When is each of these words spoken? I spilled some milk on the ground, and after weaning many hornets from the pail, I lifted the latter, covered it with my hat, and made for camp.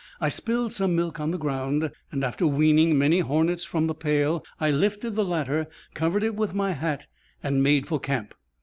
I 0.19 0.29
spilled 0.29 0.73
some 0.73 0.95
milk 0.95 1.19
on 1.19 1.29
the 1.29 1.37
ground, 1.37 1.91
and 2.11 2.23
after 2.23 2.47
weaning 2.47 2.97
many 2.97 3.19
hornets 3.19 3.63
from 3.63 3.85
the 3.85 3.93
pail, 3.93 4.43
I 4.59 4.71
lifted 4.71 5.15
the 5.15 5.23
latter, 5.23 5.67
covered 5.93 6.23
it 6.23 6.33
with 6.33 6.55
my 6.55 6.71
hat, 6.71 7.05
and 7.43 7.61
made 7.61 7.85
for 7.85 7.99
camp. 7.99 8.33